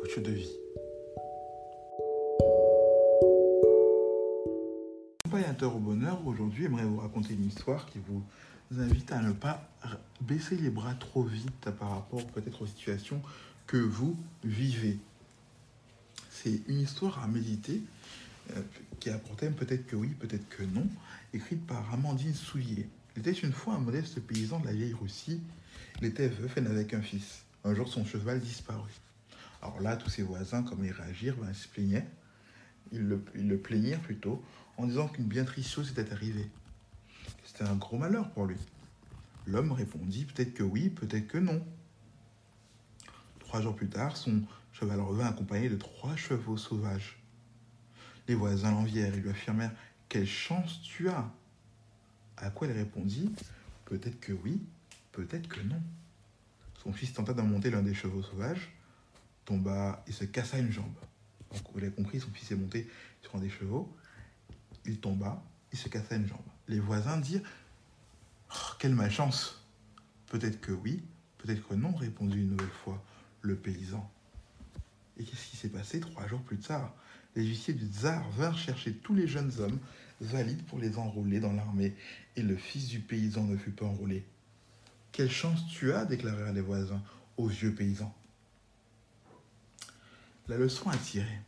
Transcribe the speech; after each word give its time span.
coach 0.00 0.18
de 0.18 0.32
vie. 0.32 0.56
Accompagnateur 5.24 5.76
au 5.76 5.78
bonheur, 5.78 6.26
aujourd'hui, 6.26 6.64
j'aimerais 6.64 6.84
vous 6.84 6.98
raconter 6.98 7.34
une 7.34 7.46
histoire 7.46 7.86
qui 7.86 7.98
vous 8.08 8.22
invite 8.78 9.12
à 9.12 9.20
ne 9.20 9.32
pas 9.32 9.68
baisser 10.20 10.56
les 10.56 10.70
bras 10.70 10.94
trop 10.94 11.22
vite 11.22 11.70
par 11.78 11.90
rapport 11.90 12.24
peut-être 12.28 12.62
aux 12.62 12.66
situations 12.66 13.20
que 13.66 13.76
vous 13.76 14.16
vivez. 14.44 14.98
C'est 16.30 16.62
une 16.68 16.80
histoire 16.80 17.22
à 17.22 17.28
méditer 17.28 17.82
euh, 18.56 18.62
qui 19.00 19.10
a 19.10 19.18
pour 19.18 19.36
thème 19.36 19.54
peut-être 19.54 19.86
que 19.86 19.96
oui, 19.96 20.08
peut-être 20.18 20.48
que 20.48 20.62
non, 20.62 20.86
écrite 21.34 21.66
par 21.66 21.92
Amandine 21.92 22.34
Soulier. 22.34 22.88
Il 23.16 23.20
était 23.20 23.32
une 23.32 23.52
fois 23.52 23.74
un 23.74 23.80
modeste 23.80 24.20
paysan 24.20 24.60
de 24.60 24.66
la 24.66 24.72
vieille 24.72 24.94
Russie. 24.94 25.40
Il 26.00 26.06
était 26.06 26.28
veuf 26.28 26.56
et 26.56 26.60
n'avait 26.60 26.86
qu'un 26.86 27.02
fils. 27.02 27.42
Un 27.64 27.74
jour, 27.74 27.88
son 27.88 28.04
cheval 28.04 28.40
disparut. 28.40 29.00
Alors 29.62 29.80
là, 29.80 29.96
tous 29.96 30.10
ses 30.10 30.22
voisins, 30.22 30.62
comme 30.62 30.84
ils 30.84 30.92
réagirent, 30.92 31.36
ben, 31.36 31.48
ils 31.48 31.54
se 31.54 31.68
plaignaient. 31.68 32.06
Ils 32.92 33.06
le, 33.06 33.58
plaignirent 33.58 34.00
plutôt 34.00 34.42
en 34.76 34.86
disant 34.86 35.08
qu'une 35.08 35.26
bien 35.26 35.44
triste 35.44 35.70
chose 35.70 35.90
était 35.90 36.12
arrivée. 36.12 36.48
C'était 37.44 37.64
un 37.64 37.76
gros 37.76 37.98
malheur 37.98 38.30
pour 38.30 38.46
lui. 38.46 38.56
L'homme 39.46 39.72
répondit 39.72 40.24
peut-être 40.24 40.54
que 40.54 40.62
oui, 40.62 40.88
peut-être 40.88 41.28
que 41.28 41.38
non. 41.38 41.64
Trois 43.38 43.60
jours 43.60 43.76
plus 43.76 43.88
tard, 43.88 44.16
son 44.16 44.42
cheval 44.72 45.00
revint 45.00 45.26
accompagné 45.26 45.68
de 45.68 45.76
trois 45.76 46.16
chevaux 46.16 46.56
sauvages. 46.56 47.18
Les 48.28 48.34
voisins 48.34 48.70
l'envièrent 48.70 49.14
et 49.14 49.20
lui 49.20 49.30
affirmèrent 49.30 49.74
Quelle 50.08 50.26
chance 50.26 50.80
tu 50.82 51.08
as 51.08 51.30
À 52.36 52.50
quoi 52.50 52.66
il 52.66 52.72
répondit 52.72 53.32
Peut-être 53.84 54.20
que 54.20 54.32
oui, 54.32 54.62
peut-être 55.12 55.48
que 55.48 55.60
non. 55.60 55.82
Son 56.82 56.92
fils 56.92 57.12
tenta 57.12 57.34
d'en 57.34 57.44
monter 57.44 57.70
l'un 57.70 57.82
des 57.82 57.94
chevaux 57.94 58.22
sauvages, 58.22 58.70
tomba 59.44 60.02
et 60.06 60.12
se 60.12 60.24
cassa 60.24 60.58
une 60.58 60.72
jambe. 60.72 60.94
Donc, 61.52 61.62
vous 61.72 61.78
l'avez 61.78 61.92
compris, 61.92 62.20
son 62.20 62.30
fils 62.30 62.50
est 62.52 62.56
monté 62.56 62.88
sur 63.22 63.34
un 63.36 63.40
des 63.40 63.50
chevaux, 63.50 63.94
il 64.84 64.98
tomba, 64.98 65.42
il 65.72 65.78
se 65.78 65.88
cassa 65.88 66.16
une 66.16 66.26
jambe. 66.26 66.38
Les 66.68 66.80
voisins 66.80 67.16
dirent 67.18 67.42
Oh, 68.52 68.74
Quelle 68.78 68.94
malchance 68.94 69.64
Peut-être 70.26 70.60
que 70.60 70.72
oui, 70.72 71.02
peut-être 71.38 71.66
que 71.66 71.74
non, 71.74 71.92
répondit 71.92 72.38
une 72.38 72.50
nouvelle 72.50 72.70
fois 72.84 73.02
le 73.42 73.56
paysan. 73.56 74.08
Et 75.16 75.24
qu'est-ce 75.24 75.50
qui 75.50 75.56
s'est 75.56 75.68
passé 75.68 76.00
trois 76.00 76.26
jours 76.26 76.42
plus 76.42 76.58
tard? 76.58 76.94
Les 77.36 77.44
huissiers 77.44 77.74
du 77.74 77.86
tsar 77.86 78.28
vinrent 78.30 78.58
chercher 78.58 78.92
tous 78.92 79.14
les 79.14 79.26
jeunes 79.26 79.52
hommes 79.60 79.78
valides 80.20 80.62
pour 80.64 80.78
les 80.78 80.98
enrôler 80.98 81.40
dans 81.40 81.52
l'armée, 81.52 81.94
et 82.36 82.42
le 82.42 82.56
fils 82.56 82.88
du 82.88 83.00
paysan 83.00 83.44
ne 83.44 83.56
fut 83.56 83.70
pas 83.70 83.86
enrôlé. 83.86 84.24
Quelle 85.12 85.30
chance 85.30 85.66
tu 85.68 85.92
as, 85.92 86.04
déclarèrent 86.04 86.52
les 86.52 86.60
voisins 86.60 87.02
au 87.36 87.46
vieux 87.46 87.74
paysan. 87.74 88.14
La 90.50 90.58
leçon 90.58 90.90
à 90.90 90.96
tirer, 90.96 91.38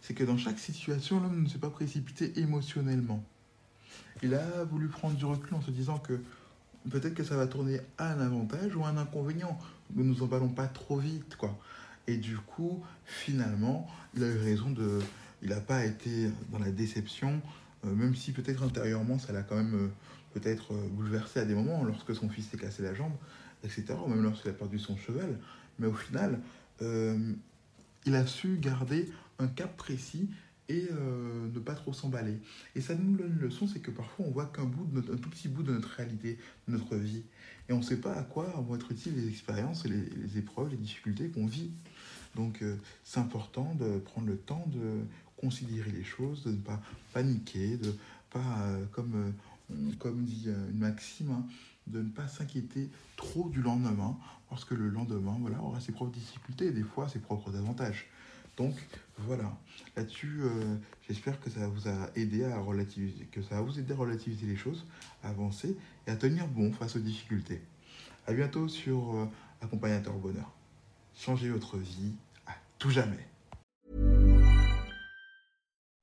c'est 0.00 0.12
que 0.12 0.24
dans 0.24 0.36
chaque 0.36 0.58
situation, 0.58 1.20
l'homme 1.20 1.44
ne 1.44 1.48
s'est 1.48 1.60
pas 1.60 1.70
précipité 1.70 2.32
émotionnellement. 2.40 3.22
Il 4.24 4.34
a 4.34 4.64
voulu 4.64 4.88
prendre 4.88 5.14
du 5.14 5.24
recul 5.24 5.54
en 5.54 5.62
se 5.62 5.70
disant 5.70 6.00
que 6.00 6.20
peut-être 6.90 7.14
que 7.14 7.22
ça 7.22 7.36
va 7.36 7.46
tourner 7.46 7.78
à 7.96 8.14
un 8.14 8.20
avantage 8.20 8.74
ou 8.74 8.84
un 8.84 8.96
inconvénient. 8.96 9.56
Ne 9.94 10.02
nous 10.02 10.20
emballons 10.24 10.48
pas 10.48 10.66
trop 10.66 10.96
vite, 10.96 11.36
quoi. 11.36 11.56
Et 12.08 12.16
du 12.16 12.36
coup, 12.38 12.82
finalement, 13.04 13.88
il 14.16 14.24
a 14.24 14.26
eu 14.26 14.38
raison 14.38 14.70
de. 14.70 14.98
Il 15.40 15.50
n'a 15.50 15.60
pas 15.60 15.84
été 15.84 16.32
dans 16.50 16.58
la 16.58 16.72
déception, 16.72 17.40
euh, 17.84 17.94
même 17.94 18.16
si 18.16 18.32
peut-être 18.32 18.64
intérieurement, 18.64 19.20
ça 19.20 19.32
l'a 19.32 19.44
quand 19.44 19.54
même 19.54 19.76
euh, 19.76 19.88
peut-être 20.34 20.74
euh, 20.74 20.88
bouleversé 20.90 21.38
à 21.38 21.44
des 21.44 21.54
moments, 21.54 21.84
lorsque 21.84 22.16
son 22.16 22.28
fils 22.28 22.48
s'est 22.48 22.58
cassé 22.58 22.82
la 22.82 22.94
jambe, 22.94 23.14
etc., 23.62 23.94
ou 24.04 24.08
même 24.08 24.24
lorsqu'il 24.24 24.50
a 24.50 24.54
perdu 24.54 24.80
son 24.80 24.96
cheval. 24.96 25.38
Mais 25.78 25.86
au 25.86 25.94
final, 25.94 26.40
il 28.06 28.14
a 28.14 28.26
su 28.26 28.58
garder 28.58 29.08
un 29.38 29.46
cap 29.48 29.76
précis 29.76 30.28
et 30.68 30.86
euh, 30.92 31.48
ne 31.52 31.58
pas 31.60 31.74
trop 31.74 31.92
s'emballer. 31.92 32.38
Et 32.74 32.80
ça 32.80 32.94
nous 32.94 33.16
donne 33.16 33.32
une 33.32 33.38
leçon, 33.38 33.66
c'est 33.66 33.80
que 33.80 33.90
parfois 33.90 34.26
on 34.26 34.30
voit 34.30 34.46
qu'un 34.46 34.64
bout, 34.64 34.84
de 34.86 34.96
notre- 34.96 35.14
tout 35.16 35.30
petit 35.30 35.48
bout 35.48 35.62
de 35.62 35.72
notre 35.72 35.88
réalité, 35.88 36.38
de 36.66 36.72
notre 36.72 36.96
vie, 36.96 37.22
et 37.68 37.72
on 37.72 37.78
ne 37.78 37.82
sait 37.82 38.00
pas 38.00 38.12
à 38.14 38.22
quoi 38.22 38.46
vont 38.66 38.74
être 38.74 38.92
utiles 38.92 39.14
les 39.16 39.28
expériences, 39.28 39.86
les, 39.86 40.38
épreuves, 40.38 40.70
les 40.70 40.76
difficultés 40.76 41.28
qu'on 41.28 41.46
vit. 41.46 41.70
Donc 42.34 42.62
euh, 42.62 42.76
c'est 43.04 43.20
important 43.20 43.74
de 43.74 43.98
prendre 43.98 44.26
le 44.26 44.36
temps 44.36 44.66
de 44.68 45.00
considérer 45.36 45.90
les 45.90 46.04
choses, 46.04 46.44
de 46.44 46.50
ne 46.50 46.56
pas 46.56 46.80
paniquer, 47.12 47.76
de 47.76 47.94
pas, 48.30 48.60
euh, 48.62 48.84
comme, 48.92 50.24
dit 50.24 50.48
une 50.48 50.78
maxime, 50.78 51.30
hein, 51.30 51.46
de 51.90 52.02
ne 52.02 52.10
pas 52.10 52.28
s'inquiéter 52.28 52.90
trop 53.16 53.48
du 53.48 53.62
lendemain, 53.62 54.16
parce 54.48 54.64
que 54.64 54.74
le 54.74 54.88
lendemain 54.88 55.36
voilà, 55.40 55.60
aura 55.60 55.80
ses 55.80 55.92
propres 55.92 56.12
difficultés 56.12 56.66
et 56.66 56.70
des 56.70 56.82
fois 56.82 57.08
ses 57.08 57.18
propres 57.18 57.56
avantages. 57.56 58.06
Donc 58.56 58.74
voilà, 59.18 59.56
là-dessus, 59.96 60.40
euh, 60.40 60.76
j'espère 61.06 61.40
que 61.40 61.48
ça 61.48 61.68
vous 61.68 61.88
a 61.88 62.10
aidé 62.16 62.44
à 62.44 62.58
relativiser, 62.58 63.26
que 63.30 63.40
ça 63.40 63.56
va 63.56 63.60
vous 63.60 63.78
aider 63.78 63.92
à 63.92 63.96
relativiser 63.96 64.46
les 64.46 64.56
choses, 64.56 64.84
à 65.22 65.28
avancer 65.28 65.76
et 66.06 66.10
à 66.10 66.16
tenir 66.16 66.48
bon 66.48 66.72
face 66.72 66.96
aux 66.96 67.00
difficultés. 67.00 67.62
À 68.26 68.32
bientôt 68.32 68.68
sur 68.68 69.14
euh, 69.14 69.26
Accompagnateur 69.60 70.14
bonheur. 70.14 70.52
Changez 71.16 71.50
votre 71.50 71.78
vie 71.78 72.12
à 72.46 72.52
tout 72.78 72.90
jamais. 72.90 73.26